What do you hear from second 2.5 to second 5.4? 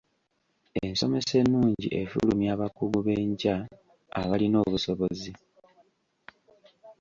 abakugu b'enkya abalina obusobozi.